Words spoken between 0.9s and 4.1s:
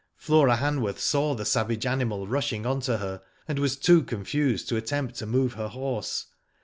saw the savage animal rushing on to her, and was too